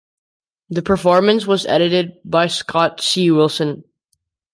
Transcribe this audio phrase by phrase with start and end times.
[0.71, 3.29] The performance was edited by Scott C.
[3.29, 3.83] Wilson.